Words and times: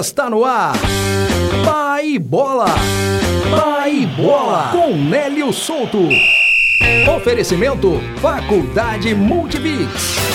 Está 0.00 0.28
no 0.28 0.44
ar. 0.44 0.74
Pai 1.64 2.18
Bola. 2.18 2.66
Pai 3.48 4.04
Bola. 4.06 4.70
Com 4.72 4.96
Nélio 4.96 5.52
Souto. 5.52 6.08
Oferecimento 7.16 8.00
Faculdade 8.20 9.14
Multibix. 9.14 10.33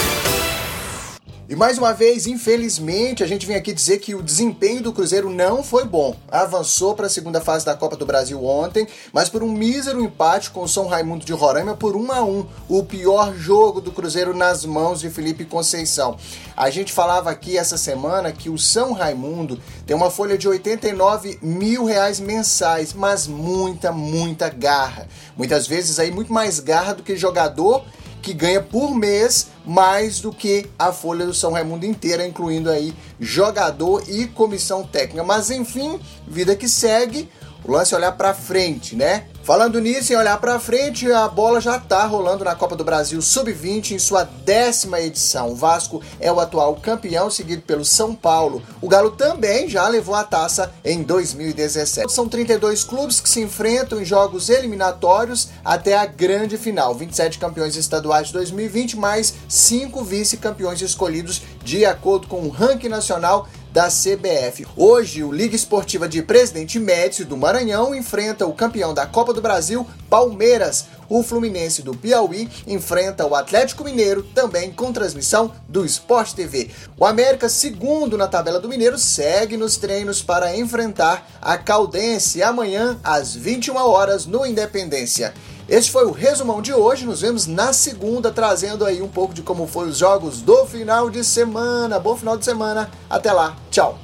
E 1.49 1.55
mais 1.55 1.79
uma 1.79 1.91
vez, 1.96 2.27
infelizmente, 2.27 3.23
a 3.23 3.27
gente 3.27 3.47
vem 3.47 3.55
aqui 3.55 3.73
dizer 3.73 3.97
que 3.97 4.13
o 4.13 4.21
desempenho 4.21 4.84
do 4.84 4.93
Cruzeiro 4.93 5.31
não 5.31 5.63
foi 5.63 5.84
bom. 5.84 6.16
Avançou 6.29 6.93
para 6.93 7.07
a 7.07 7.09
segunda 7.09 7.41
fase 7.41 7.66
da 7.66 7.73
Copa 7.73 7.95
do 7.95 8.05
Brasil 8.05 8.45
ontem, 8.45 8.88
mas 9.11 9.29
por 9.29 9.41
um 9.41 9.52
mísero 9.52 9.99
empate 9.99 10.52
com 10.52 10.62
o 10.62 10.67
São 10.67 10.85
Raimundo 10.85 11.25
de 11.25 11.34
Roraima 11.34 11.75
por 11.75 11.95
1 11.95 12.12
a 12.12 12.23
1, 12.23 12.45
o 12.70 12.84
pior 12.84 13.34
jogo 13.34 13.81
do 13.81 13.91
Cruzeiro 13.91 14.31
nas 14.31 14.63
mãos 14.63 14.99
de 14.99 15.09
Felipe 15.09 15.43
Conceição. 15.43 16.17
A 16.55 16.70
gente 16.70 16.93
falava 16.93 17.31
aqui 17.31 17.57
essa 17.57 17.79
semana 17.79 18.31
que 18.31 18.47
o 18.47 18.59
São 18.59 18.93
Raimundo 18.93 19.59
tem 19.88 19.95
uma 19.95 20.11
folha 20.11 20.38
de 20.38 20.47
89 20.47 21.39
mil 21.41 21.84
reais 21.84 22.20
mensais, 22.20 22.94
mas 22.94 23.25
muita, 23.25 23.91
muita 23.91 24.50
garra. 24.50 25.08
Muitas 25.36 25.66
vezes 25.66 25.97
aí 25.97 26.11
muito 26.11 26.31
mais 26.31 26.59
garra 26.59 26.94
do 26.94 27.02
que 27.02 27.17
jogador 27.17 27.84
que 28.22 28.34
ganha 28.34 28.62
por 28.62 28.94
mês 28.94 29.48
mais 29.66 30.20
do 30.20 30.32
que 30.32 30.68
a 30.78 30.91
folha 30.91 31.26
do 31.26 31.34
São 31.34 31.52
Raimundo 31.52 31.86
inteira, 31.86 32.26
incluindo 32.26 32.70
aí 32.70 32.94
jogador 33.20 34.04
e 34.08 34.28
comissão 34.28 34.84
técnica. 34.84 35.23
Mas 35.23 35.50
enfim, 35.50 36.00
vida 36.28 36.55
que 36.55 36.68
segue, 36.68 37.30
o 37.63 37.72
lance 37.72 37.94
é 37.94 37.98
olhar 37.98 38.12
para 38.13 38.34
frente, 38.34 38.95
né? 38.95 39.26
Falando 39.44 39.81
nisso, 39.81 40.13
em 40.13 40.16
olhar 40.16 40.38
para 40.40 40.59
frente, 40.59 41.12
a 41.12 41.27
bola 41.27 41.59
já 41.59 41.77
está 41.77 42.05
rolando 42.05 42.44
na 42.44 42.54
Copa 42.54 42.76
do 42.76 42.84
Brasil 42.84 43.20
Sub-20 43.20 43.91
em 43.91 43.98
sua 43.98 44.23
décima 44.23 45.02
edição. 45.02 45.50
O 45.50 45.55
Vasco 45.55 46.03
é 46.20 46.31
o 46.31 46.40
atual 46.40 46.76
campeão, 46.76 47.31
seguido 47.31 47.64
pelo 47.64 47.84
São 47.84 48.14
Paulo. 48.14 48.62
O 48.80 48.88
Galo 48.88 49.09
também 49.09 49.67
já 49.67 49.88
levou 49.88 50.14
a 50.14 50.23
taça 50.23 50.72
em 50.86 51.02
2017. 51.02 52.14
São 52.14 52.30
32 52.30 52.83
clubes 52.83 53.20
que 53.20 53.28
se 53.28 53.42
enfrentam 53.42 54.00
em 54.00 54.05
jogos 54.05 54.50
eliminatórios 54.50 55.50
até 55.66 55.98
a 55.98 56.05
grande 56.05 56.55
final. 56.55 56.94
27 56.94 57.39
campeões 57.39 57.76
estaduais 57.76 58.28
de 58.28 58.33
2020, 58.33 58.98
mais 58.98 59.33
5 59.48 60.03
vice-campeões 60.03 60.81
escolhidos 60.81 61.42
de 61.64 61.86
acordo 61.86 62.28
com 62.28 62.42
o 62.42 62.50
ranking 62.50 62.89
nacional 62.89 63.48
da 63.72 63.88
CBF. 63.88 64.66
Hoje, 64.75 65.23
o 65.23 65.31
Liga 65.31 65.56
Esportiva 65.56 66.08
de 66.08 66.22
Presidente 66.22 66.80
Médici 66.80 67.23
do 67.23 67.38
Maranhão 67.38 67.94
enfrenta 67.94 68.45
o 68.45 68.53
campeão 68.53 68.94
da 68.94 69.06
Copa 69.06 69.34
do 69.34 69.42
Brasil, 69.42 69.86
Palmeiras. 70.09 70.86
O 71.08 71.23
Fluminense 71.23 71.81
do 71.81 71.95
Piauí 71.95 72.50
enfrenta 72.67 73.26
o 73.26 73.34
Atlético 73.34 73.84
Mineiro, 73.84 74.22
também 74.23 74.72
com 74.72 74.94
transmissão 74.94 75.52
do 75.67 75.86
Sport 75.86 76.34
TV. 76.34 76.70
O 76.98 77.06
América, 77.06 77.50
segundo 77.50 78.17
na 78.17 78.28
tabela 78.28 78.59
do 78.59 78.70
Mineiro, 78.70 78.98
segue 78.98 79.58
nos 79.58 79.78
treinos 79.78 80.22
para 80.22 80.56
enfrentar 80.56 81.28
a 81.42 81.58
Caldense 81.58 82.44
amanhã 82.44 83.00
às 83.04 83.36
21 83.36 83.76
horas 83.76 84.26
no 84.26 84.45
Independência. 84.45 85.33
Este 85.70 85.92
foi 85.92 86.06
o 86.06 86.12
resumão 86.12 86.64
de 86.64 86.73
hoje. 86.73 87.06
Nos 87.06 87.22
vemos 87.22 87.45
na 87.45 87.72
segunda, 87.72 88.31
trazendo 88.31 88.84
aí 88.84 89.03
um 89.03 89.08
pouco 89.08 89.36
de 89.36 89.44
como 89.44 89.67
foram 89.67 89.89
os 89.89 90.00
jogos 90.00 90.42
do 90.42 90.66
final 90.66 91.11
de 91.11 91.23
semana. 91.23 92.00
Bom 92.00 92.17
final 92.17 92.36
de 92.36 92.44
semana. 92.44 92.89
Até 93.08 93.31
lá. 93.31 93.56
Tchau. 93.70 94.00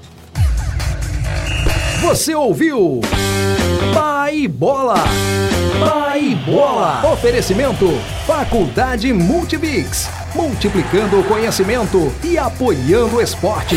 Você 2.03 2.35
ouviu? 2.35 3.01
Pai 3.95 4.47
Bola. 4.47 5.03
Pai 5.79 6.35
Bola. 6.45 7.11
Oferecimento: 7.11 7.87
Faculdade 8.27 9.11
Multibix. 9.11 10.07
Multiplicando 10.35 11.19
o 11.19 11.23
conhecimento 11.23 12.13
e 12.23 12.37
apoiando 12.37 13.15
o 13.15 13.21
esporte. 13.21 13.75